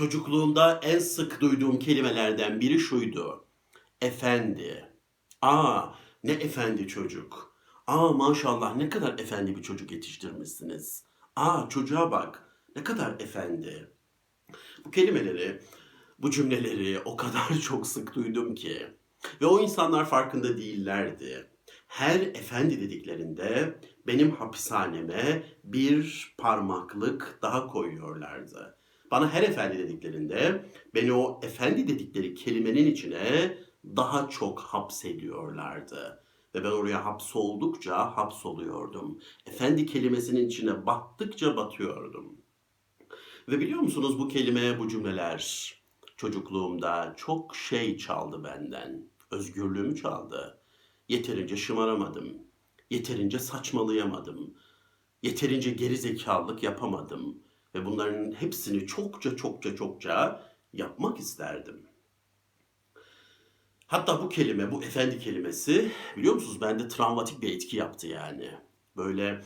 Çocukluğumda 0.00 0.80
en 0.82 0.98
sık 0.98 1.40
duyduğum 1.40 1.78
kelimelerden 1.78 2.60
biri 2.60 2.80
şuydu. 2.80 3.44
Efendi. 4.00 4.88
Aa 5.42 5.86
ne 6.24 6.32
efendi 6.32 6.88
çocuk. 6.88 7.56
Aa 7.86 8.12
maşallah 8.12 8.76
ne 8.76 8.88
kadar 8.88 9.18
efendi 9.18 9.56
bir 9.56 9.62
çocuk 9.62 9.92
yetiştirmişsiniz. 9.92 11.04
Aa 11.36 11.68
çocuğa 11.68 12.10
bak 12.10 12.42
ne 12.76 12.84
kadar 12.84 13.20
efendi. 13.20 13.92
Bu 14.84 14.90
kelimeleri, 14.90 15.60
bu 16.18 16.30
cümleleri 16.30 17.00
o 17.04 17.16
kadar 17.16 17.58
çok 17.62 17.86
sık 17.86 18.14
duydum 18.14 18.54
ki. 18.54 18.86
Ve 19.40 19.46
o 19.46 19.60
insanlar 19.60 20.04
farkında 20.04 20.58
değillerdi. 20.58 21.50
Her 21.86 22.20
efendi 22.20 22.80
dediklerinde 22.80 23.80
benim 24.06 24.30
hapishaneme 24.30 25.42
bir 25.64 26.34
parmaklık 26.38 27.38
daha 27.42 27.66
koyuyorlardı. 27.66 28.79
Bana 29.10 29.32
her 29.32 29.42
efendi 29.42 29.78
dediklerinde 29.78 30.64
beni 30.94 31.12
o 31.12 31.40
efendi 31.42 31.88
dedikleri 31.88 32.34
kelimenin 32.34 32.86
içine 32.86 33.58
daha 33.84 34.28
çok 34.28 34.60
hapsediyorlardı. 34.60 36.24
Ve 36.54 36.64
ben 36.64 36.70
oraya 36.70 37.04
hapsoldukça 37.04 38.16
hapsoluyordum. 38.16 39.18
Efendi 39.46 39.86
kelimesinin 39.86 40.46
içine 40.46 40.86
battıkça 40.86 41.56
batıyordum. 41.56 42.36
Ve 43.48 43.60
biliyor 43.60 43.80
musunuz 43.80 44.18
bu 44.18 44.28
kelime, 44.28 44.78
bu 44.78 44.88
cümleler 44.88 45.74
çocukluğumda 46.16 47.14
çok 47.16 47.56
şey 47.56 47.96
çaldı 47.96 48.44
benden. 48.44 49.10
Özgürlüğümü 49.30 49.96
çaldı. 49.96 50.60
Yeterince 51.08 51.56
şımaramadım. 51.56 52.26
Yeterince 52.90 53.38
saçmalayamadım. 53.38 54.54
Yeterince 55.22 55.70
geri 55.70 55.96
zekalılık 55.96 56.62
yapamadım. 56.62 57.38
Ve 57.74 57.84
bunların 57.86 58.32
hepsini 58.32 58.86
çokça 58.86 59.36
çokça 59.36 59.76
çokça 59.76 60.42
yapmak 60.72 61.18
isterdim. 61.18 61.82
Hatta 63.86 64.22
bu 64.22 64.28
kelime, 64.28 64.72
bu 64.72 64.82
efendi 64.82 65.18
kelimesi 65.18 65.92
biliyor 66.16 66.34
musunuz 66.34 66.60
bende 66.60 66.88
travmatik 66.88 67.42
bir 67.42 67.54
etki 67.54 67.76
yaptı 67.76 68.06
yani. 68.06 68.50
Böyle 68.96 69.44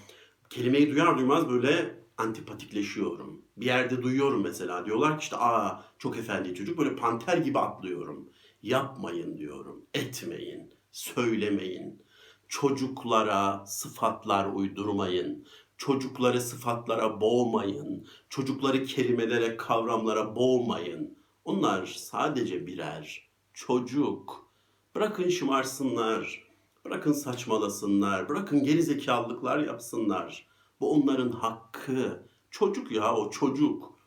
kelimeyi 0.50 0.91
duyar 0.91 1.19
duymaz 1.19 1.48
böyle 1.48 1.94
antipatikleşiyorum. 2.19 3.42
Bir 3.56 3.66
yerde 3.66 4.03
duyuyorum 4.03 4.42
mesela 4.42 4.86
diyorlar 4.86 5.19
ki 5.19 5.22
işte 5.22 5.36
aa 5.36 5.84
çok 5.98 6.16
efendi 6.16 6.55
çocuk 6.55 6.78
böyle 6.78 6.97
panter 6.97 7.36
gibi 7.36 7.59
atlıyorum. 7.59 8.28
Yapmayın 8.62 9.38
diyorum. 9.38 9.83
Etmeyin. 9.94 10.75
Söylemeyin. 10.92 12.03
Çocuklara 12.48 13.66
sıfatlar 13.66 14.47
uydurmayın. 14.47 15.47
Çocukları 15.77 16.41
sıfatlara 16.41 17.20
boğmayın. 17.20 18.06
Çocukları 18.28 18.84
kelimelere, 18.84 19.56
kavramlara 19.56 20.36
boğmayın. 20.36 21.19
Onlar 21.44 21.86
sadece 21.86 22.66
birer 22.66 23.28
çocuk. 23.55 24.50
Bırakın 24.94 25.28
şımarsınlar. 25.28 26.44
Bırakın 26.84 27.12
saçmalasınlar. 27.12 28.28
Bırakın 28.28 28.64
gerizekalılıklar 28.64 29.58
yapsınlar. 29.58 30.47
Bu 30.81 30.92
onların 30.92 31.33
hakkı. 31.33 32.27
Çocuk 32.50 32.92
ya 32.92 33.14
o 33.14 33.31
çocuk. 33.31 33.98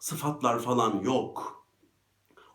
Sıfatlar 0.00 0.58
falan 0.58 1.02
yok. 1.02 1.66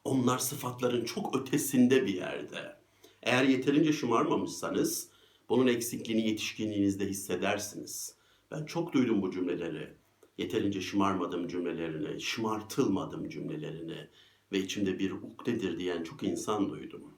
Onlar 0.04 0.38
sıfatların 0.38 1.06
çok 1.06 1.36
ötesinde 1.36 2.06
bir 2.06 2.14
yerde. 2.14 2.78
Eğer 3.22 3.44
yeterince 3.44 3.94
şımarmamışsanız 3.94 5.10
bunun 5.50 5.68
eksikliğini 5.68 6.28
yetişkinliğinizde 6.28 7.06
hissedersiniz. 7.06 8.16
Ben 8.54 8.66
çok 8.66 8.94
duydum 8.94 9.22
bu 9.22 9.32
cümleleri. 9.32 9.98
Yeterince 10.38 10.82
şımarmadım 10.82 11.48
cümlelerini, 11.48 12.22
şımartılmadım 12.22 13.30
cümlelerini 13.30 14.10
ve 14.52 14.60
içimde 14.60 15.00
bir 15.00 15.12
ukdedir 15.12 15.80
diyen 15.80 16.04
çok 16.04 16.24
insan 16.24 16.70
duydum. 16.70 17.18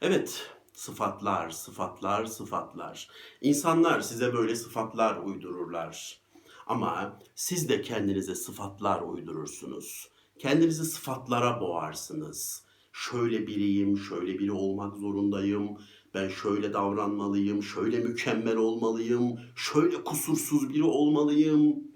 Evet, 0.00 0.50
sıfatlar, 0.72 1.50
sıfatlar, 1.50 2.24
sıfatlar. 2.24 3.10
İnsanlar 3.40 4.00
size 4.00 4.32
böyle 4.32 4.56
sıfatlar 4.56 5.16
uydururlar. 5.16 6.20
Ama 6.66 7.18
siz 7.34 7.68
de 7.68 7.82
kendinize 7.82 8.34
sıfatlar 8.34 9.02
uydurursunuz. 9.02 10.10
Kendinizi 10.38 10.84
sıfatlara 10.84 11.60
boğarsınız. 11.60 12.64
Şöyle 12.92 13.46
biriyim, 13.46 13.98
şöyle 13.98 14.38
biri 14.38 14.52
olmak 14.52 14.96
zorundayım. 14.96 15.78
Ben 16.14 16.28
şöyle 16.28 16.72
davranmalıyım, 16.72 17.62
şöyle 17.62 17.98
mükemmel 17.98 18.56
olmalıyım, 18.56 19.40
şöyle 19.56 20.04
kusursuz 20.04 20.68
biri 20.68 20.84
olmalıyım. 20.84 21.90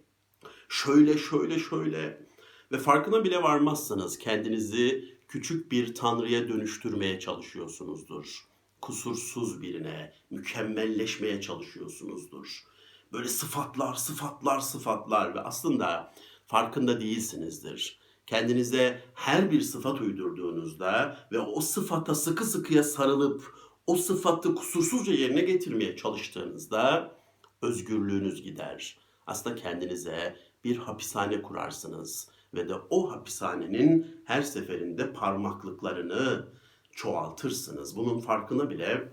Şöyle 0.68 1.18
şöyle 1.18 1.58
şöyle 1.58 2.26
ve 2.72 2.78
farkına 2.78 3.24
bile 3.24 3.42
varmazsınız 3.42 4.18
kendinizi 4.18 5.14
küçük 5.28 5.72
bir 5.72 5.94
tanrıya 5.94 6.48
dönüştürmeye 6.48 7.20
çalışıyorsunuzdur. 7.20 8.44
Kusursuz 8.80 9.62
birine, 9.62 10.12
mükemmelleşmeye 10.30 11.40
çalışıyorsunuzdur. 11.40 12.64
Böyle 13.12 13.28
sıfatlar, 13.28 13.94
sıfatlar, 13.94 14.60
sıfatlar 14.60 15.34
ve 15.34 15.40
aslında 15.40 16.14
farkında 16.46 17.00
değilsinizdir. 17.00 17.98
Kendinize 18.26 19.02
her 19.14 19.50
bir 19.50 19.60
sıfat 19.60 20.00
uydurduğunuzda 20.00 21.16
ve 21.32 21.38
o 21.38 21.60
sıfata 21.60 22.14
sıkı 22.14 22.44
sıkıya 22.44 22.82
sarılıp 22.82 23.54
o 23.86 23.96
sıfatı 23.96 24.54
kusursuzca 24.54 25.12
yerine 25.12 25.40
getirmeye 25.40 25.96
çalıştığınızda 25.96 27.14
özgürlüğünüz 27.62 28.42
gider. 28.42 28.98
Aslında 29.26 29.56
kendinize 29.56 30.36
bir 30.64 30.76
hapishane 30.76 31.42
kurarsınız 31.42 32.28
ve 32.54 32.68
de 32.68 32.74
o 32.90 33.12
hapishanenin 33.12 34.16
her 34.24 34.42
seferinde 34.42 35.12
parmaklıklarını 35.12 36.48
çoğaltırsınız. 36.92 37.96
Bunun 37.96 38.20
farkına 38.20 38.70
bile 38.70 39.12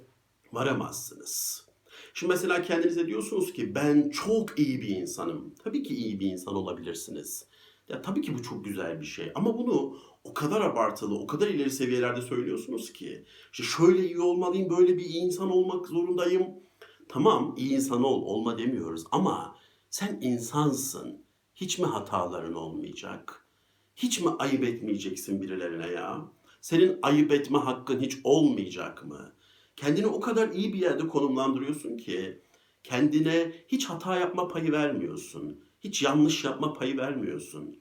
varamazsınız. 0.53 1.65
Şimdi 2.13 2.33
mesela 2.33 2.61
kendinize 2.61 3.07
diyorsunuz 3.07 3.53
ki 3.53 3.75
ben 3.75 4.09
çok 4.09 4.59
iyi 4.59 4.81
bir 4.81 4.89
insanım. 4.89 5.55
Tabii 5.63 5.83
ki 5.83 5.95
iyi 5.95 6.19
bir 6.19 6.31
insan 6.31 6.55
olabilirsiniz. 6.55 7.45
Ya 7.91 8.01
tabii 8.01 8.21
ki 8.21 8.33
bu 8.37 8.43
çok 8.43 8.65
güzel 8.65 9.01
bir 9.01 9.05
şey 9.05 9.31
ama 9.35 9.57
bunu 9.57 9.97
o 10.23 10.33
kadar 10.33 10.61
abartılı, 10.61 11.19
o 11.19 11.27
kadar 11.27 11.47
ileri 11.47 11.71
seviyelerde 11.71 12.21
söylüyorsunuz 12.21 12.93
ki 12.93 13.25
işte 13.51 13.63
şöyle 13.63 14.05
iyi 14.05 14.19
olmalıyım, 14.19 14.69
böyle 14.69 14.97
bir 14.97 15.05
iyi 15.05 15.21
insan 15.21 15.51
olmak 15.51 15.87
zorundayım. 15.87 16.45
Tamam 17.09 17.55
iyi 17.57 17.73
insan 17.73 18.03
ol, 18.03 18.21
olma 18.21 18.57
demiyoruz 18.57 19.03
ama 19.11 19.55
sen 19.89 20.19
insansın. 20.21 21.21
Hiç 21.55 21.79
mi 21.79 21.85
hataların 21.85 22.53
olmayacak? 22.53 23.47
Hiç 23.95 24.21
mi 24.21 24.29
ayıp 24.39 24.63
etmeyeceksin 24.63 25.41
birilerine 25.41 25.87
ya? 25.87 26.25
Senin 26.61 26.99
ayıp 27.01 27.31
etme 27.31 27.57
hakkın 27.57 27.99
hiç 27.99 28.17
olmayacak 28.23 29.05
mı? 29.05 29.33
Kendini 29.75 30.07
o 30.07 30.19
kadar 30.19 30.49
iyi 30.49 30.73
bir 30.73 30.79
yerde 30.79 31.07
konumlandırıyorsun 31.07 31.97
ki 31.97 32.41
kendine 32.83 33.53
hiç 33.67 33.85
hata 33.85 34.15
yapma 34.15 34.47
payı 34.47 34.71
vermiyorsun. 34.71 35.59
Hiç 35.79 36.01
yanlış 36.01 36.43
yapma 36.43 36.73
payı 36.73 36.97
vermiyorsun. 36.97 37.80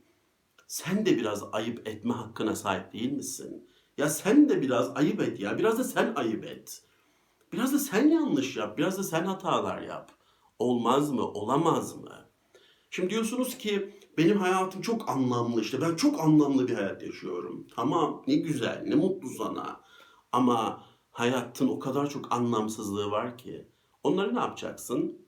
Sen 0.71 1.07
de 1.07 1.17
biraz 1.17 1.45
ayıp 1.53 1.89
etme 1.89 2.15
hakkına 2.15 2.57
sahip 2.57 2.93
değil 2.93 3.13
misin? 3.13 3.69
Ya 3.99 4.09
sen 4.09 4.49
de 4.49 4.63
biraz 4.63 4.97
ayıp 4.97 5.21
et 5.21 5.41
ya. 5.41 5.59
Biraz 5.59 5.79
da 5.79 5.85
sen 5.85 6.15
ayıp 6.15 6.45
et. 6.45 6.83
Biraz 7.53 7.73
da 7.73 7.79
sen 7.79 8.09
yanlış 8.09 8.57
yap. 8.57 8.79
Biraz 8.79 8.99
da 8.99 9.03
sen 9.03 9.25
hatalar 9.25 9.83
yap. 9.83 10.13
Olmaz 10.59 11.11
mı? 11.11 11.23
Olamaz 11.23 11.97
mı? 11.97 12.29
Şimdi 12.91 13.11
diyorsunuz 13.11 13.59
ki 13.59 13.95
benim 14.19 14.39
hayatım 14.39 14.83
çok 14.83 15.09
anlamlı 15.09 15.61
işte. 15.61 15.81
Ben 15.81 15.97
çok 15.97 16.21
anlamlı 16.21 16.69
bir 16.69 16.75
hayat 16.75 17.03
yaşıyorum. 17.03 17.67
Tamam 17.77 18.23
ne 18.27 18.35
güzel 18.35 18.83
ne 18.87 18.95
mutlu 18.95 19.29
sana. 19.29 19.81
Ama 20.33 20.85
hayatın 21.11 21.69
o 21.69 21.79
kadar 21.79 22.11
çok 22.11 22.33
anlamsızlığı 22.33 23.11
var 23.11 23.39
ki. 23.39 23.69
Onları 24.03 24.35
ne 24.35 24.41
yapacaksın? 24.41 25.19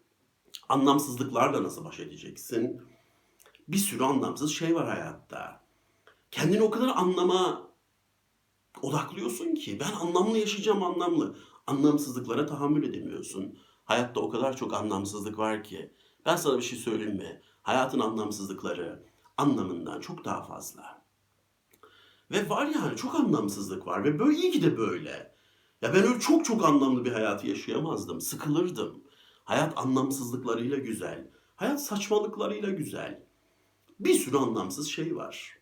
Anlamsızlıklarla 0.69 1.63
nasıl 1.63 1.85
baş 1.85 2.01
edeceksin? 2.01 2.92
Bir 3.69 3.79
sürü 3.79 4.05
anlamsız 4.05 4.53
şey 4.53 4.75
var 4.75 4.89
hayatta. 4.89 5.61
Kendini 6.31 6.63
o 6.63 6.71
kadar 6.71 6.89
anlama 6.89 7.71
odaklıyorsun 8.83 9.55
ki 9.55 9.81
ben 9.81 9.93
anlamlı 9.93 10.39
yaşayacağım 10.39 10.83
anlamlı. 10.83 11.37
Anlamsızlıklara 11.67 12.47
tahammül 12.47 12.89
edemiyorsun. 12.89 13.59
Hayatta 13.85 14.21
o 14.21 14.31
kadar 14.31 14.57
çok 14.57 14.75
anlamsızlık 14.75 15.39
var 15.39 15.65
ki. 15.65 15.95
Ben 16.27 16.37
sana 16.37 16.59
bir 16.59 16.63
şey 16.63 16.79
söyleyeyim 16.79 17.17
mi? 17.17 17.43
Hayatın 17.63 18.01
anlamsızlıkları 18.01 19.07
anlamından 19.37 20.01
çok 20.01 20.25
daha 20.25 20.43
fazla. 20.43 21.03
Ve 22.31 22.49
var 22.49 22.67
yani 22.67 22.97
çok 22.97 23.15
anlamsızlık 23.15 23.87
var 23.87 24.05
ve 24.05 24.19
böyle 24.19 24.37
iyi 24.37 24.53
ki 24.53 24.63
de 24.63 24.77
böyle. 24.79 25.35
Ya 25.83 25.95
ben 25.95 26.03
öyle 26.03 26.21
çok 26.21 26.45
çok 26.45 26.65
anlamlı 26.65 27.05
bir 27.05 27.13
hayatı 27.13 27.47
yaşayamazdım. 27.47 28.21
Sıkılırdım. 28.21 29.05
Hayat 29.45 29.79
anlamsızlıklarıyla 29.79 30.77
güzel. 30.77 31.31
Hayat 31.57 31.83
saçmalıklarıyla 31.85 32.71
güzel. 32.71 33.27
Bir 34.05 34.15
sürü 34.15 34.37
anlamsız 34.37 34.89
şey 34.89 35.17
var. 35.17 35.59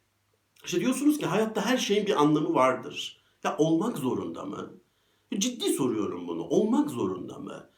İşte 0.64 0.80
diyorsunuz 0.80 1.18
ki 1.18 1.26
hayatta 1.26 1.66
her 1.66 1.78
şeyin 1.78 2.06
bir 2.06 2.22
anlamı 2.22 2.54
vardır. 2.54 3.22
Ya 3.44 3.56
olmak 3.58 3.98
zorunda 3.98 4.44
mı? 4.44 4.70
Ciddi 5.38 5.72
soruyorum 5.72 6.28
bunu. 6.28 6.42
Olmak 6.42 6.90
zorunda 6.90 7.38
mı? 7.38 7.70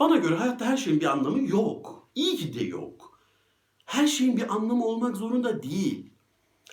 Bana 0.00 0.16
göre 0.16 0.36
hayatta 0.36 0.66
her 0.66 0.76
şeyin 0.76 1.00
bir 1.00 1.06
anlamı 1.06 1.48
yok. 1.48 2.08
İyi 2.14 2.36
ki 2.36 2.54
de 2.54 2.64
yok. 2.64 3.18
Her 3.84 4.06
şeyin 4.06 4.36
bir 4.36 4.54
anlamı 4.54 4.86
olmak 4.86 5.16
zorunda 5.16 5.62
değil. 5.62 6.10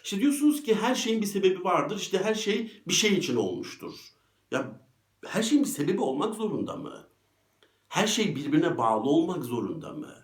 İşte 0.04 0.20
diyorsunuz 0.20 0.64
ki 0.64 0.76
her 0.76 0.96
şeyin 0.96 1.22
bir 1.22 1.28
sebebi 1.28 1.64
vardır. 1.64 1.98
İşte 1.98 2.24
her 2.24 2.36
şey 2.36 2.82
bir 2.88 2.94
şey 2.94 3.14
için 3.14 3.36
olmuştur. 3.36 3.94
Ya 4.52 4.82
her 5.26 5.44
şeyin 5.44 5.64
bir 5.64 5.70
sebebi 5.70 6.02
olmak 6.02 6.36
zorunda 6.36 6.76
mı? 6.76 7.08
Her 7.88 8.08
şey 8.08 8.36
birbirine 8.36 8.78
bağlı 8.78 9.10
olmak 9.10 9.44
zorunda 9.44 9.94
mı? 9.94 10.16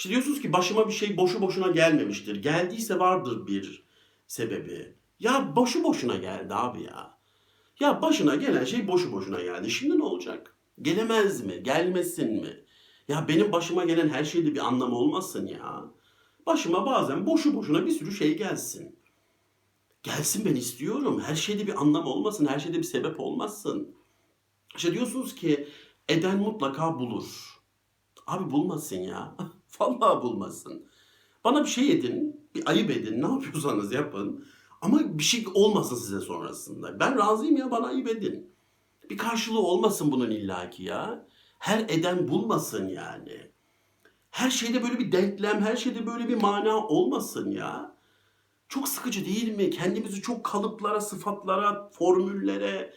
İşte 0.00 0.10
diyorsunuz 0.10 0.42
ki 0.42 0.52
başıma 0.52 0.88
bir 0.88 0.92
şey 0.92 1.16
boşu 1.16 1.40
boşuna 1.40 1.68
gelmemiştir. 1.68 2.42
Geldiyse 2.42 2.98
vardır 2.98 3.46
bir 3.46 3.82
sebebi. 4.26 4.94
Ya 5.18 5.56
boşu 5.56 5.84
boşuna 5.84 6.16
geldi 6.16 6.54
abi 6.54 6.82
ya. 6.82 7.18
Ya 7.80 8.02
başına 8.02 8.34
gelen 8.34 8.64
şey 8.64 8.88
boşu 8.88 9.12
boşuna 9.12 9.42
geldi. 9.42 9.70
Şimdi 9.70 9.98
ne 9.98 10.02
olacak? 10.02 10.56
Gelemez 10.82 11.44
mi? 11.44 11.62
Gelmesin 11.62 12.32
mi? 12.32 12.64
Ya 13.08 13.28
benim 13.28 13.52
başıma 13.52 13.84
gelen 13.84 14.08
her 14.08 14.24
şeyde 14.24 14.54
bir 14.54 14.66
anlamı 14.66 14.96
olmasın 14.96 15.46
ya. 15.46 15.84
Başıma 16.46 16.86
bazen 16.86 17.26
boşu 17.26 17.54
boşuna 17.54 17.86
bir 17.86 17.90
sürü 17.90 18.12
şey 18.12 18.36
gelsin. 18.36 18.98
Gelsin 20.02 20.44
ben 20.44 20.56
istiyorum. 20.56 21.22
Her 21.26 21.34
şeyde 21.34 21.66
bir 21.66 21.80
anlam 21.80 22.06
olmasın. 22.06 22.46
Her 22.46 22.58
şeyde 22.58 22.78
bir 22.78 22.82
sebep 22.82 23.20
olmasın. 23.20 23.94
İşte 24.76 24.94
diyorsunuz 24.94 25.34
ki 25.34 25.68
eden 26.08 26.38
mutlaka 26.38 26.98
bulur. 26.98 27.60
Abi 28.26 28.50
bulmasın 28.50 28.96
ya. 28.96 29.36
Vallahi 29.80 30.22
bulmasın. 30.22 30.86
Bana 31.44 31.64
bir 31.64 31.68
şey 31.68 31.92
edin, 31.92 32.40
bir 32.54 32.70
ayıp 32.70 32.90
edin, 32.90 33.22
ne 33.22 33.26
yapıyorsanız 33.26 33.92
yapın. 33.92 34.46
Ama 34.80 35.18
bir 35.18 35.22
şey 35.22 35.44
olmasın 35.54 35.96
size 35.96 36.20
sonrasında. 36.20 37.00
Ben 37.00 37.18
razıyım 37.18 37.56
ya 37.56 37.70
bana 37.70 37.86
ayıp 37.86 38.08
edin. 38.08 38.50
Bir 39.10 39.16
karşılığı 39.16 39.60
olmasın 39.60 40.12
bunun 40.12 40.30
illaki 40.30 40.82
ya. 40.82 41.26
Her 41.58 41.78
eden 41.78 42.28
bulmasın 42.28 42.88
yani. 42.88 43.50
Her 44.30 44.50
şeyde 44.50 44.82
böyle 44.82 44.98
bir 44.98 45.12
denklem, 45.12 45.62
her 45.62 45.76
şeyde 45.76 46.06
böyle 46.06 46.28
bir 46.28 46.34
mana 46.34 46.86
olmasın 46.86 47.50
ya. 47.50 47.96
Çok 48.68 48.88
sıkıcı 48.88 49.24
değil 49.24 49.56
mi? 49.56 49.70
Kendimizi 49.70 50.22
çok 50.22 50.44
kalıplara, 50.44 51.00
sıfatlara, 51.00 51.90
formüllere 51.90 52.94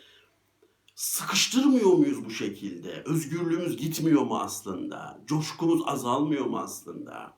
sıkıştırmıyor 0.95 1.93
muyuz 1.93 2.25
bu 2.25 2.29
şekilde? 2.29 3.03
Özgürlüğümüz 3.05 3.77
gitmiyor 3.77 4.21
mu 4.21 4.39
aslında? 4.39 5.21
Coşkumuz 5.25 5.81
azalmıyor 5.85 6.45
mu 6.45 6.59
aslında? 6.59 7.37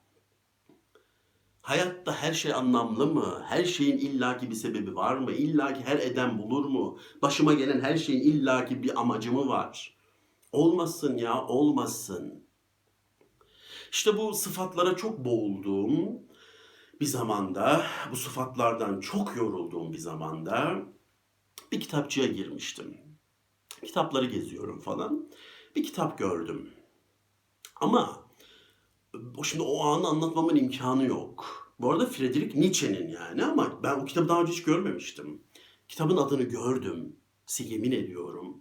Hayatta 1.62 2.16
her 2.16 2.34
şey 2.34 2.54
anlamlı 2.54 3.08
mı? 3.08 3.44
Her 3.46 3.66
şeyin 3.66 3.98
illaki 3.98 4.50
bir 4.50 4.56
sebebi 4.56 4.96
var 4.96 5.16
mı? 5.16 5.32
İllaki 5.32 5.82
her 5.82 5.98
eden 5.98 6.40
bulur 6.40 6.66
mu? 6.66 6.98
Başıma 7.22 7.54
gelen 7.54 7.82
her 7.82 7.98
şeyin 7.98 8.22
illaki 8.22 8.84
bir 8.84 9.00
amacı 9.00 9.32
mı 9.32 9.48
var? 9.48 9.98
Olmasın 10.52 11.18
ya, 11.18 11.46
olmasın. 11.46 12.46
İşte 13.92 14.18
bu 14.18 14.34
sıfatlara 14.34 14.96
çok 14.96 15.26
boğulduğum 15.26 16.10
bir 17.02 17.06
zamanda, 17.06 17.86
bu 18.12 18.16
sıfatlardan 18.16 19.00
çok 19.00 19.36
yorulduğum 19.36 19.94
bir 19.94 19.98
zamanda 19.98 20.82
bir 21.72 21.80
kitapçıya 21.80 22.28
girmiştim. 22.28 23.05
Kitapları 23.86 24.26
geziyorum 24.26 24.80
falan. 24.80 25.28
Bir 25.76 25.84
kitap 25.84 26.18
gördüm. 26.18 26.70
Ama 27.76 28.26
şimdi 29.44 29.64
o 29.64 29.84
anı 29.84 30.08
anlatmamın 30.08 30.56
imkanı 30.56 31.06
yok. 31.06 31.66
Bu 31.80 31.92
arada 31.92 32.06
Friedrich 32.06 32.56
Nietzsche'nin 32.56 33.10
yani 33.10 33.46
ama 33.46 33.84
ben 33.84 34.00
o 34.00 34.06
kitabı 34.06 34.30
daha 34.30 34.42
önce 34.42 34.52
hiç 34.52 34.64
görmemiştim. 34.64 35.42
Kitabın 35.90 36.18
adını 36.18 36.44
gördüm. 36.44 37.16
Size 37.46 37.74
yemin 37.74 37.92
ediyorum. 37.92 38.58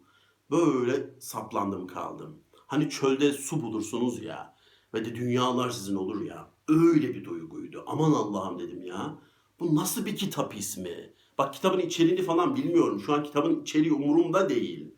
Böyle 0.50 1.20
saplandım 1.20 1.86
kaldım. 1.86 2.38
Hani 2.66 2.90
çölde 2.90 3.32
su 3.32 3.62
bulursunuz 3.62 4.22
ya 4.22 4.56
ve 4.94 5.04
de 5.04 5.14
dünyalar 5.14 5.70
sizin 5.70 5.96
olur 5.96 6.22
ya. 6.22 6.50
Öyle 6.68 7.14
bir 7.14 7.24
duyguydu. 7.24 7.84
Aman 7.86 8.12
Allah'ım 8.12 8.58
dedim 8.58 8.82
ya. 8.82 9.18
Bu 9.60 9.74
nasıl 9.74 10.06
bir 10.06 10.16
kitap 10.16 10.56
ismi? 10.56 11.14
Bak 11.38 11.54
kitabın 11.54 11.78
içeriğini 11.78 12.22
falan 12.22 12.56
bilmiyorum. 12.56 13.00
Şu 13.00 13.14
an 13.14 13.24
kitabın 13.24 13.62
içeriği 13.62 13.92
umurumda 13.92 14.48
değil. 14.48 14.93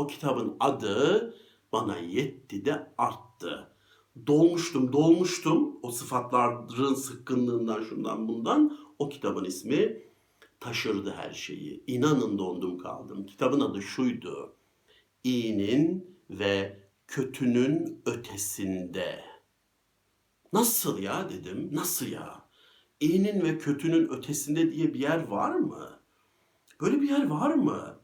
O 0.00 0.06
kitabın 0.06 0.56
adı 0.60 1.34
bana 1.72 1.98
yetti 1.98 2.64
de 2.64 2.92
arttı. 2.98 3.68
Dolmuştum, 4.26 4.92
dolmuştum. 4.92 5.78
O 5.82 5.90
sıfatların 5.90 6.94
sıkkınlığından, 6.94 7.82
şundan 7.82 8.28
bundan. 8.28 8.78
O 8.98 9.08
kitabın 9.08 9.44
ismi 9.44 10.02
taşırdı 10.60 11.10
her 11.10 11.34
şeyi. 11.34 11.84
İnanın 11.86 12.38
dondum 12.38 12.78
kaldım. 12.78 13.26
Kitabın 13.26 13.60
adı 13.60 13.82
şuydu. 13.82 14.56
İyinin 15.24 16.16
ve 16.30 16.80
kötünün 17.06 18.02
ötesinde. 18.06 19.24
Nasıl 20.52 20.98
ya 20.98 21.30
dedim. 21.30 21.68
Nasıl 21.72 22.06
ya? 22.06 22.44
İyinin 23.00 23.42
ve 23.42 23.58
kötünün 23.58 24.08
ötesinde 24.08 24.72
diye 24.72 24.94
bir 24.94 25.00
yer 25.00 25.26
var 25.26 25.54
mı? 25.54 26.00
Böyle 26.80 27.00
bir 27.00 27.08
yer 27.08 27.26
var 27.26 27.54
mı? 27.54 27.99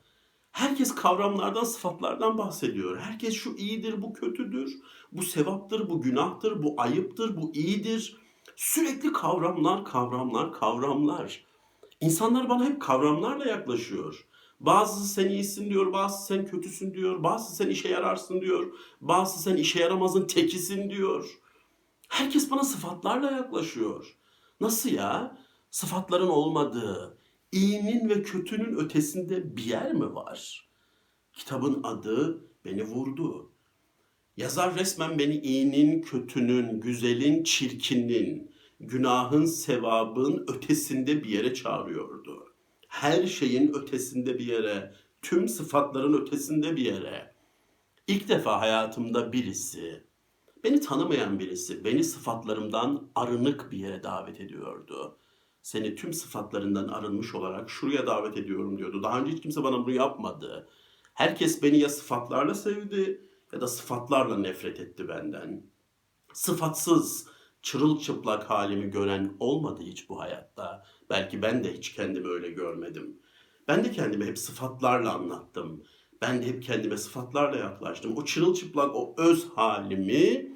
Herkes 0.57 0.95
kavramlardan, 0.95 1.65
sıfatlardan 1.65 2.39
bahsediyor. 2.39 2.99
Herkes 2.99 3.35
şu 3.35 3.57
iyidir, 3.57 4.03
bu 4.03 4.13
kötüdür, 4.13 4.79
bu 5.13 5.23
sevaptır, 5.23 5.91
bu 5.91 6.01
günahtır, 6.03 6.63
bu 6.63 6.75
ayıptır, 6.79 7.37
bu 7.43 7.53
iyidir. 7.55 8.17
Sürekli 8.57 9.13
kavramlar, 9.13 9.85
kavramlar, 9.85 10.53
kavramlar. 10.53 11.45
İnsanlar 12.01 12.49
bana 12.49 12.65
hep 12.65 12.83
kavramlarla 12.83 13.47
yaklaşıyor. 13.47 14.27
Bazısı 14.61 15.15
sen 15.15 15.29
iyisin 15.29 15.71
diyor, 15.71 15.93
bazısı 15.93 16.27
sen 16.27 16.47
kötüsün 16.47 16.95
diyor, 16.95 17.23
bazısı 17.23 17.57
sen 17.57 17.69
işe 17.69 17.89
yararsın 17.89 18.41
diyor, 18.41 18.73
bazısı 19.01 19.43
sen 19.43 19.57
işe 19.57 19.81
yaramazın 19.81 20.27
tekisin 20.27 20.91
diyor. 20.91 21.39
Herkes 22.09 22.51
bana 22.51 22.65
sıfatlarla 22.65 23.31
yaklaşıyor. 23.31 24.17
Nasıl 24.61 24.91
ya? 24.91 25.39
Sıfatların 25.71 26.29
olmadığı, 26.29 27.16
iyinin 27.53 28.09
ve 28.09 28.23
kötünün 28.23 28.77
ötesinde 28.77 29.57
bir 29.57 29.65
yer 29.65 29.93
mi 29.93 30.15
var? 30.15 30.69
Kitabın 31.33 31.83
adı 31.83 32.45
beni 32.65 32.83
vurdu. 32.83 33.53
Yazar 34.37 34.79
resmen 34.79 35.19
beni 35.19 35.37
iyinin, 35.37 36.03
kötünün, 36.03 36.81
güzelin, 36.81 37.45
çirkinin, 37.45 38.51
günahın, 38.81 39.45
sevabın 39.45 40.45
ötesinde 40.49 41.25
bir 41.25 41.29
yere 41.29 41.55
çağırıyordu. 41.55 42.55
Her 42.89 43.27
şeyin 43.27 43.75
ötesinde 43.75 44.39
bir 44.39 44.47
yere, 44.47 44.95
tüm 45.23 45.49
sıfatların 45.49 46.23
ötesinde 46.23 46.77
bir 46.77 46.85
yere. 46.85 47.35
İlk 48.07 48.29
defa 48.29 48.61
hayatımda 48.61 49.33
birisi, 49.33 50.05
beni 50.65 50.81
tanımayan 50.81 51.39
birisi, 51.39 51.85
beni 51.85 52.05
sıfatlarımdan 52.05 53.09
arınık 53.15 53.73
bir 53.73 53.79
yere 53.79 54.03
davet 54.03 54.41
ediyordu 54.41 55.19
seni 55.67 55.95
tüm 55.95 56.13
sıfatlarından 56.13 56.89
arınmış 56.89 57.35
olarak 57.35 57.71
şuraya 57.71 58.07
davet 58.07 58.37
ediyorum 58.37 58.79
diyordu. 58.79 59.03
Daha 59.03 59.21
önce 59.21 59.33
hiç 59.33 59.43
kimse 59.43 59.63
bana 59.63 59.79
bunu 59.79 59.91
yapmadı. 59.91 60.69
Herkes 61.15 61.63
beni 61.63 61.79
ya 61.79 61.89
sıfatlarla 61.89 62.55
sevdi 62.55 63.29
ya 63.53 63.61
da 63.61 63.69
sıfatlarla 63.69 64.39
nefret 64.39 64.81
etti 64.81 65.09
benden. 65.09 65.63
Sıfatsız, 66.33 67.27
çırılçıplak 67.63 68.51
halimi 68.51 68.91
gören 68.91 69.37
olmadı 69.41 69.83
hiç 69.83 70.09
bu 70.09 70.21
hayatta. 70.21 70.85
Belki 71.11 71.43
ben 71.43 71.65
de 71.65 71.75
hiç 71.75 71.93
kendimi 71.93 72.29
öyle 72.29 72.51
görmedim. 72.51 73.19
Ben 73.69 73.85
de 73.85 73.91
kendimi 73.91 74.25
hep 74.25 74.39
sıfatlarla 74.39 75.15
anlattım. 75.15 75.85
Ben 76.23 76.43
de 76.43 76.47
hep 76.47 76.63
kendime 76.63 76.97
sıfatlarla 76.97 77.57
yaklaştım. 77.57 78.17
O 78.17 78.25
çırılçıplak, 78.25 78.97
o 78.97 79.15
öz 79.19 79.49
halimi 79.55 80.53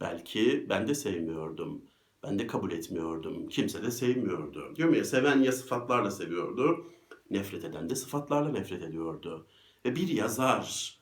belki 0.00 0.66
ben 0.68 0.88
de 0.88 0.94
sevmiyordum. 0.94 1.82
Ben 2.22 2.38
de 2.38 2.46
kabul 2.46 2.72
etmiyordum. 2.72 3.48
Kimse 3.48 3.82
de 3.82 3.90
sevmiyordu. 3.90 4.72
Diyorum 4.76 4.94
ya 4.94 5.04
seven 5.04 5.42
ya 5.42 5.52
sıfatlarla 5.52 6.10
seviyordu. 6.10 6.92
Nefret 7.30 7.64
eden 7.64 7.90
de 7.90 7.94
sıfatlarla 7.94 8.48
nefret 8.48 8.82
ediyordu. 8.82 9.46
Ve 9.84 9.96
bir 9.96 10.08
yazar 10.08 10.98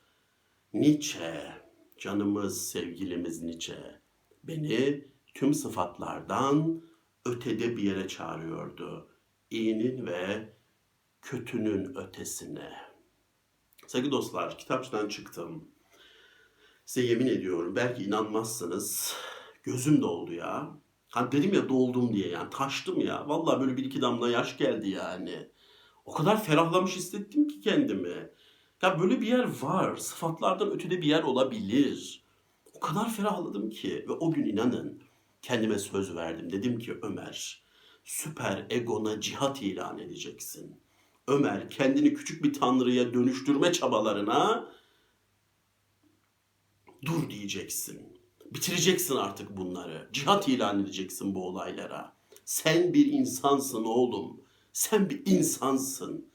Nietzsche, 0.72 1.52
canımız, 1.98 2.68
sevgilimiz 2.70 3.42
Nietzsche 3.42 4.00
beni 4.44 5.08
tüm 5.34 5.54
sıfatlardan 5.54 6.82
ötede 7.24 7.76
bir 7.76 7.82
yere 7.82 8.08
çağırıyordu. 8.08 9.08
İyinin 9.50 10.06
ve 10.06 10.54
kötünün 11.22 11.94
ötesine. 11.96 12.72
Sevgili 13.86 14.12
dostlar, 14.12 14.58
kitapçıdan 14.58 15.08
çıktım. 15.08 15.68
Size 16.86 17.06
yemin 17.06 17.26
ediyorum, 17.26 17.76
belki 17.76 18.04
inanmazsınız. 18.04 19.16
Gözüm 19.62 20.02
doldu 20.02 20.32
ya. 20.32 20.78
Hani 21.08 21.32
dedim 21.32 21.54
ya 21.54 21.68
doldum 21.68 22.12
diye 22.14 22.28
yani 22.28 22.50
taştım 22.50 23.00
ya. 23.00 23.28
Vallahi 23.28 23.60
böyle 23.60 23.76
bir 23.76 23.84
iki 23.84 24.02
damla 24.02 24.30
yaş 24.30 24.58
geldi 24.58 24.88
yani. 24.88 25.50
O 26.04 26.12
kadar 26.12 26.44
ferahlamış 26.44 26.96
hissettim 26.96 27.48
ki 27.48 27.60
kendimi. 27.60 28.30
Ya 28.82 29.00
böyle 29.00 29.20
bir 29.20 29.26
yer 29.26 29.48
var. 29.62 29.96
Sıfatlardan 29.96 30.70
ötede 30.70 31.02
bir 31.02 31.06
yer 31.06 31.22
olabilir. 31.22 32.24
O 32.74 32.80
kadar 32.80 33.12
ferahladım 33.12 33.70
ki 33.70 34.04
ve 34.08 34.12
o 34.12 34.30
gün 34.30 34.44
inanın 34.44 35.02
kendime 35.42 35.78
söz 35.78 36.16
verdim. 36.16 36.52
Dedim 36.52 36.78
ki 36.78 36.98
Ömer 37.02 37.62
süper 38.04 38.66
egona 38.70 39.20
cihat 39.20 39.62
ilan 39.62 39.98
edeceksin. 39.98 40.80
Ömer 41.28 41.70
kendini 41.70 42.14
küçük 42.14 42.44
bir 42.44 42.52
tanrıya 42.52 43.14
dönüştürme 43.14 43.72
çabalarına 43.72 44.72
dur 47.04 47.30
diyeceksin. 47.30 48.17
Bitireceksin 48.54 49.16
artık 49.16 49.56
bunları. 49.56 50.08
Cihat 50.12 50.48
ilan 50.48 50.80
edeceksin 50.82 51.34
bu 51.34 51.46
olaylara. 51.46 52.12
Sen 52.44 52.94
bir 52.94 53.06
insansın 53.06 53.84
oğlum. 53.84 54.40
Sen 54.72 55.10
bir 55.10 55.22
insansın. 55.26 56.26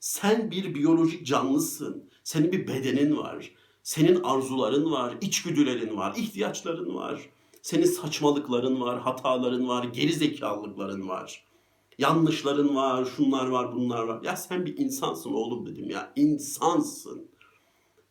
Sen 0.00 0.50
bir 0.50 0.74
biyolojik 0.74 1.26
canlısın. 1.26 2.10
Senin 2.24 2.52
bir 2.52 2.68
bedenin 2.68 3.16
var. 3.16 3.54
Senin 3.82 4.22
arzuların 4.22 4.92
var, 4.92 5.14
içgüdülerin 5.20 5.96
var, 5.96 6.14
ihtiyaçların 6.16 6.94
var. 6.94 7.30
Senin 7.62 7.84
saçmalıkların 7.84 8.80
var, 8.80 9.00
hataların 9.00 9.68
var, 9.68 9.84
gerizekalılıkların 9.84 11.08
var. 11.08 11.44
Yanlışların 11.98 12.76
var, 12.76 13.04
şunlar 13.04 13.48
var, 13.48 13.74
bunlar 13.74 14.02
var. 14.02 14.22
Ya 14.24 14.36
sen 14.36 14.66
bir 14.66 14.76
insansın 14.76 15.32
oğlum 15.32 15.66
dedim 15.66 15.90
ya. 15.90 16.12
İnsansın. 16.16 17.31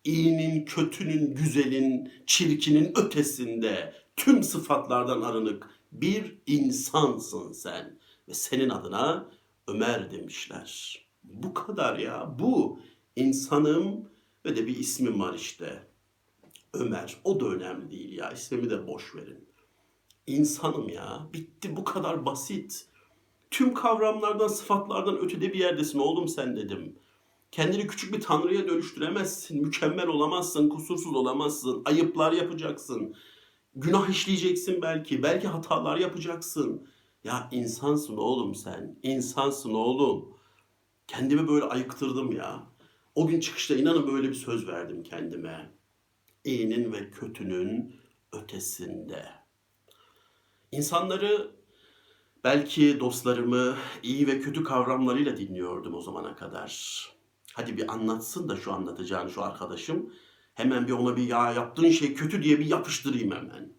İyinin, 0.03 0.65
kötünün, 0.65 1.35
güzelin, 1.35 2.11
çirkinin 2.25 2.93
ötesinde 2.95 3.93
tüm 4.15 4.43
sıfatlardan 4.43 5.21
arınık 5.21 5.69
bir 5.91 6.37
insansın 6.47 7.51
sen. 7.51 7.99
Ve 8.27 8.33
senin 8.33 8.69
adına 8.69 9.29
Ömer 9.67 10.11
demişler. 10.11 11.01
Bu 11.23 11.53
kadar 11.53 11.97
ya. 11.97 12.35
Bu 12.39 12.79
insanım 13.15 14.09
ve 14.45 14.55
de 14.55 14.67
bir 14.67 14.77
ismim 14.77 15.19
var 15.19 15.33
işte. 15.33 15.87
Ömer. 16.73 17.17
O 17.23 17.39
da 17.39 17.45
önemli 17.45 17.91
değil 17.91 18.17
ya. 18.17 18.31
İsmimi 18.31 18.69
de 18.69 18.87
boş 18.87 19.15
verin. 19.15 19.45
İnsanım 20.27 20.89
ya. 20.89 21.27
Bitti 21.33 21.75
bu 21.75 21.83
kadar 21.83 22.25
basit. 22.25 22.87
Tüm 23.51 23.73
kavramlardan, 23.73 24.47
sıfatlardan 24.47 25.17
ötede 25.17 25.53
bir 25.53 25.59
yerdesin 25.59 25.99
oğlum 25.99 26.27
sen 26.27 26.55
dedim. 26.55 26.95
Kendini 27.51 27.87
küçük 27.87 28.13
bir 28.13 28.21
tanrıya 28.21 28.67
dönüştüremezsin. 28.67 29.61
Mükemmel 29.61 30.07
olamazsın, 30.07 30.69
kusursuz 30.69 31.15
olamazsın. 31.15 31.81
Ayıplar 31.85 32.31
yapacaksın. 32.31 33.15
Günah 33.75 34.09
işleyeceksin 34.09 34.81
belki. 34.81 35.23
Belki 35.23 35.47
hatalar 35.47 35.97
yapacaksın. 35.97 36.87
Ya 37.23 37.49
insansın 37.51 38.17
oğlum 38.17 38.55
sen. 38.55 38.99
İnsansın 39.03 39.73
oğlum. 39.73 40.37
Kendimi 41.07 41.47
böyle 41.47 41.65
ayıktırdım 41.65 42.31
ya. 42.31 42.63
O 43.15 43.27
gün 43.27 43.39
çıkışta 43.39 43.75
inanın 43.75 44.07
böyle 44.07 44.29
bir 44.29 44.33
söz 44.33 44.67
verdim 44.67 45.03
kendime. 45.03 45.71
İyinin 46.43 46.93
ve 46.93 47.11
kötünün 47.11 47.95
ötesinde. 48.33 49.25
İnsanları 50.71 51.51
belki 52.43 52.99
dostlarımı 52.99 53.75
iyi 54.03 54.27
ve 54.27 54.41
kötü 54.41 54.63
kavramlarıyla 54.63 55.37
dinliyordum 55.37 55.93
o 55.93 56.01
zamana 56.01 56.35
kadar. 56.35 57.20
Hadi 57.53 57.77
bir 57.77 57.93
anlatsın 57.93 58.49
da 58.49 58.55
şu 58.55 58.73
anlatacağını 58.73 59.31
şu 59.31 59.43
arkadaşım. 59.43 60.13
Hemen 60.53 60.87
bir 60.87 60.91
ona 60.91 61.17
bir 61.17 61.23
ya 61.23 61.51
yaptığın 61.51 61.89
şey 61.89 62.13
kötü 62.13 62.43
diye 62.43 62.59
bir 62.59 62.65
yapıştırayım 62.65 63.31
hemen. 63.31 63.73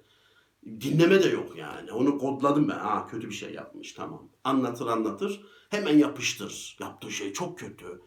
Dinleme 0.81 1.23
de 1.23 1.29
yok 1.29 1.57
yani. 1.57 1.93
Onu 1.93 2.19
kodladım 2.19 2.69
ben. 2.69 2.79
Ha 2.79 3.07
kötü 3.07 3.29
bir 3.29 3.35
şey 3.35 3.55
yapmış 3.55 3.93
tamam. 3.93 4.29
Anlatır 4.45 4.87
anlatır. 4.87 5.41
Hemen 5.71 5.99
yapıştır. 5.99 6.76
Yaptığı 6.81 7.11
şey 7.11 7.33
çok 7.33 7.59
kötü. 7.59 8.00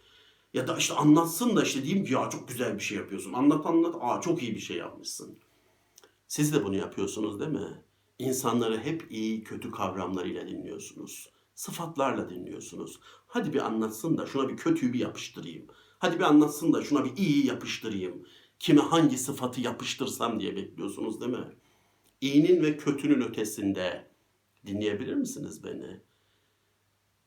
Ya 0.53 0.67
da 0.67 0.77
işte 0.77 0.93
anlatsın 0.93 1.55
da 1.55 1.63
işte 1.63 1.83
diyeyim 1.83 2.05
ki 2.05 2.13
ya 2.13 2.29
çok 2.29 2.47
güzel 2.47 2.75
bir 2.75 2.83
şey 2.83 2.97
yapıyorsun. 2.97 3.33
Anlat 3.33 3.65
anlat. 3.65 3.95
Aa 4.01 4.21
çok 4.21 4.43
iyi 4.43 4.55
bir 4.55 4.59
şey 4.59 4.77
yapmışsın. 4.77 5.39
Siz 6.27 6.53
de 6.53 6.63
bunu 6.63 6.75
yapıyorsunuz 6.75 7.39
değil 7.39 7.51
mi? 7.51 7.83
İnsanları 8.19 8.77
hep 8.77 9.11
iyi 9.11 9.43
kötü 9.43 9.71
kavramlarıyla 9.71 10.47
dinliyorsunuz. 10.47 11.29
Sıfatlarla 11.55 12.29
dinliyorsunuz. 12.29 12.99
Hadi 13.27 13.53
bir 13.53 13.65
anlatsın 13.65 14.17
da 14.17 14.25
şuna 14.25 14.49
bir 14.49 14.57
kötüyü 14.57 14.93
bir 14.93 14.99
yapıştırayım. 14.99 15.67
Hadi 15.99 16.15
bir 16.19 16.23
anlatsın 16.23 16.73
da 16.73 16.83
şuna 16.83 17.05
bir 17.05 17.17
iyi 17.17 17.47
yapıştırayım. 17.47 18.25
Kime 18.59 18.81
hangi 18.81 19.17
sıfatı 19.17 19.61
yapıştırsam 19.61 20.39
diye 20.39 20.55
bekliyorsunuz 20.55 21.21
değil 21.21 21.31
mi? 21.31 21.55
İyinin 22.21 22.63
ve 22.63 22.77
kötünün 22.77 23.21
ötesinde 23.21 24.07
dinleyebilir 24.65 25.13
misiniz 25.13 25.63
beni? 25.63 25.99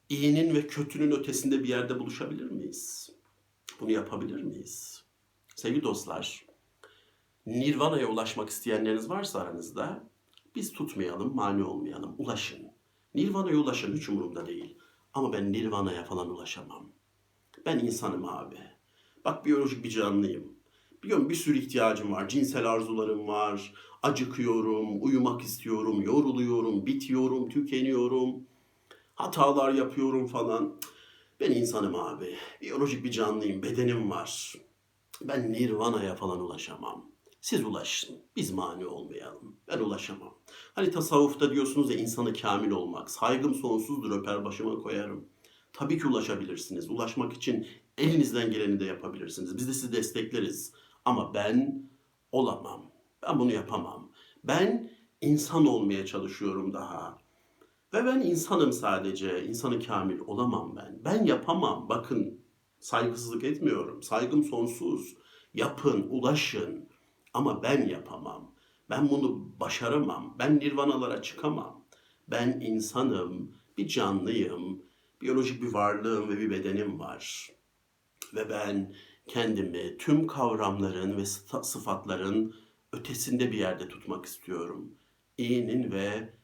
İyinin 0.08 0.54
ve 0.54 0.66
kötünün 0.66 1.11
ötesinde 1.11 1.62
bir 1.62 1.68
yerde 1.68 1.99
buluşabilir 1.99 2.50
miyiz? 2.50 3.11
Bunu 3.80 3.92
yapabilir 3.92 4.42
miyiz? 4.42 5.04
Sevgili 5.56 5.82
dostlar, 5.82 6.47
Nirvana'ya 7.47 8.06
ulaşmak 8.08 8.49
isteyenleriniz 8.49 9.11
varsa 9.11 9.40
aranızda 9.40 10.04
biz 10.56 10.73
tutmayalım, 10.73 11.35
mani 11.35 11.64
olmayalım, 11.64 12.14
ulaşın. 12.18 12.68
Nirvana'ya 13.19 13.57
ulaşın 13.57 13.97
hiç 13.97 14.09
umurumda 14.09 14.47
değil. 14.47 14.79
Ama 15.15 15.33
ben 15.33 15.53
Nirvana'ya 15.53 16.05
falan 16.05 16.31
ulaşamam. 16.31 16.93
Ben 17.67 17.79
insanım 17.79 18.25
abi. 18.25 18.59
Bak 19.25 19.45
biyolojik 19.45 19.85
bir 19.85 19.91
canlıyım. 19.91 20.53
Biliyorum 21.03 21.31
bir 21.31 21.35
sürü 21.35 21.59
ihtiyacım 21.59 22.13
var. 22.13 22.29
Cinsel 22.29 22.71
arzularım 22.71 23.29
var. 23.29 23.75
Acıkıyorum, 24.03 25.03
uyumak 25.03 25.43
istiyorum, 25.43 26.03
yoruluyorum, 26.03 26.87
bitiyorum, 26.87 27.49
tükeniyorum. 27.49 28.47
Hatalar 29.15 29.73
yapıyorum 29.73 30.27
falan. 30.27 30.81
Ben 31.41 31.51
insanım 31.51 31.95
abi. 31.95 32.37
Biyolojik 32.63 33.05
bir 33.05 33.11
canlıyım, 33.11 33.63
bedenim 33.63 34.11
var. 34.11 34.55
Ben 35.23 35.53
Nirvana'ya 35.53 36.15
falan 36.15 36.41
ulaşamam. 36.41 37.08
Siz 37.40 37.64
ulaşın. 37.64 38.16
Biz 38.37 38.50
mani 38.50 38.87
olmayalım. 38.87 39.57
Ben 39.68 39.78
ulaşamam. 39.78 40.35
Hani 40.75 40.90
tasavvufta 40.90 41.52
diyorsunuz 41.52 41.90
ya 41.90 41.97
insanı 41.97 42.33
kamil 42.33 42.71
olmak. 42.71 43.11
Saygım 43.11 43.54
sonsuzdur 43.54 44.21
öper 44.21 44.45
başıma 44.45 44.78
koyarım. 44.83 45.28
Tabii 45.73 45.99
ki 45.99 46.07
ulaşabilirsiniz. 46.07 46.90
Ulaşmak 46.90 47.33
için 47.33 47.66
elinizden 47.99 48.50
geleni 48.50 48.80
de 48.80 48.85
yapabilirsiniz. 48.85 49.57
Biz 49.57 49.68
de 49.68 49.73
sizi 49.73 49.92
destekleriz. 49.92 50.73
Ama 51.04 51.35
ben 51.35 51.88
olamam. 52.33 52.90
Ben 53.23 53.38
bunu 53.38 53.52
yapamam. 53.52 54.12
Ben 54.45 54.90
insan 55.21 55.66
olmaya 55.66 56.07
çalışıyorum 56.07 56.75
daha. 56.75 57.18
Ve 57.95 58.04
ben 58.04 58.21
insanım 58.21 58.73
sadece. 58.73 59.47
İnsanı 59.47 59.80
kamil 59.83 60.18
olamam 60.21 60.76
ben. 60.76 61.00
Ben 61.04 61.25
yapamam. 61.25 61.88
Bakın 61.88 62.40
saygısızlık 62.80 63.45
etmiyorum. 63.45 64.02
Saygım 64.02 64.45
sonsuz. 64.45 65.16
Yapın, 65.54 66.07
ulaşın. 66.11 66.88
Ama 67.38 67.62
ben 67.62 67.88
yapamam. 67.88 68.54
Ben 68.90 69.11
bunu 69.11 69.61
başaramam. 69.61 70.37
Ben 70.38 70.59
nirvanalara 70.61 71.23
çıkamam. 71.23 71.85
Ben 72.28 72.61
insanım, 72.61 73.52
bir 73.78 73.88
canlıyım, 73.88 74.83
biyolojik 75.23 75.62
bir 75.62 75.73
varlığım 75.73 76.28
ve 76.28 76.38
bir 76.38 76.50
bedenim 76.50 76.99
var. 76.99 77.50
Ve 78.35 78.50
ben 78.50 78.95
kendimi 79.28 79.97
tüm 79.99 80.26
kavramların 80.26 81.16
ve 81.16 81.26
sıfa- 81.26 81.62
sıfatların 81.62 82.54
ötesinde 82.92 83.52
bir 83.52 83.59
yerde 83.59 83.88
tutmak 83.88 84.26
istiyorum. 84.26 84.95
İyinin 85.38 85.92
ve 85.92 86.35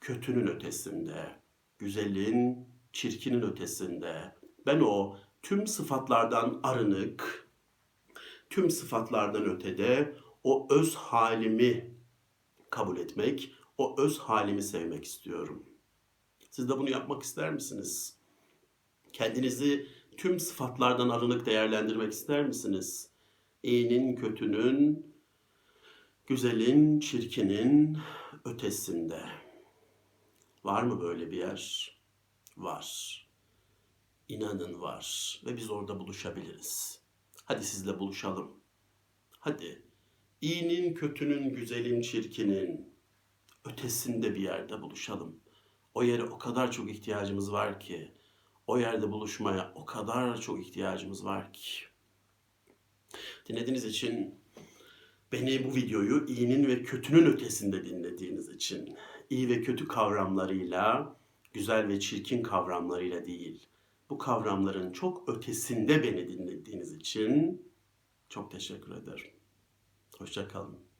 kötünün 0.00 0.46
ötesinde, 0.46 1.36
güzelin, 1.78 2.68
çirkinin 2.92 3.42
ötesinde. 3.42 4.34
Ben 4.66 4.80
o 4.80 5.16
tüm 5.42 5.66
sıfatlardan 5.66 6.60
arınık, 6.62 7.48
tüm 8.50 8.70
sıfatlardan 8.70 9.44
ötede 9.44 10.21
o 10.44 10.66
öz 10.70 10.94
halimi 10.94 11.94
kabul 12.70 12.98
etmek, 12.98 13.52
o 13.78 14.00
öz 14.00 14.18
halimi 14.18 14.62
sevmek 14.62 15.04
istiyorum. 15.04 15.66
Siz 16.50 16.68
de 16.68 16.78
bunu 16.78 16.90
yapmak 16.90 17.22
ister 17.22 17.52
misiniz? 17.52 18.16
Kendinizi 19.12 19.88
tüm 20.16 20.40
sıfatlardan 20.40 21.08
arınık 21.08 21.46
değerlendirmek 21.46 22.12
ister 22.12 22.46
misiniz? 22.46 23.10
İyinin, 23.62 24.16
kötünün, 24.16 25.06
güzelin, 26.26 27.00
çirkinin 27.00 27.98
ötesinde. 28.44 29.20
Var 30.64 30.82
mı 30.82 31.00
böyle 31.00 31.30
bir 31.30 31.36
yer? 31.36 31.92
Var. 32.56 33.18
İnanın 34.28 34.80
var 34.80 35.40
ve 35.46 35.56
biz 35.56 35.70
orada 35.70 35.98
buluşabiliriz. 35.98 37.00
Hadi 37.44 37.64
sizle 37.64 37.98
buluşalım. 37.98 38.60
Hadi. 39.30 39.91
İyinin, 40.42 40.94
kötünün, 40.94 41.54
güzelin, 41.54 42.00
çirkinin 42.00 42.92
ötesinde 43.64 44.34
bir 44.34 44.40
yerde 44.40 44.82
buluşalım. 44.82 45.40
O 45.94 46.02
yere 46.02 46.22
o 46.22 46.38
kadar 46.38 46.72
çok 46.72 46.90
ihtiyacımız 46.90 47.52
var 47.52 47.80
ki. 47.80 48.12
O 48.66 48.78
yerde 48.78 49.12
buluşmaya 49.12 49.72
o 49.74 49.84
kadar 49.84 50.40
çok 50.40 50.66
ihtiyacımız 50.66 51.24
var 51.24 51.52
ki. 51.52 51.82
Dinlediğiniz 53.48 53.84
için 53.84 54.34
beni 55.32 55.64
bu 55.64 55.76
videoyu 55.76 56.26
iyinin 56.28 56.66
ve 56.66 56.82
kötünün 56.82 57.26
ötesinde 57.26 57.84
dinlediğiniz 57.84 58.48
için, 58.48 58.96
iyi 59.30 59.48
ve 59.48 59.60
kötü 59.60 59.88
kavramlarıyla, 59.88 61.16
güzel 61.52 61.88
ve 61.88 62.00
çirkin 62.00 62.42
kavramlarıyla 62.42 63.26
değil, 63.26 63.66
bu 64.10 64.18
kavramların 64.18 64.92
çok 64.92 65.28
ötesinde 65.28 66.02
beni 66.02 66.28
dinlediğiniz 66.28 66.92
için 66.92 67.62
çok 68.28 68.50
teşekkür 68.50 68.92
ederim. 68.92 69.41
Hoşça 70.22 70.48
kalın. 70.48 70.91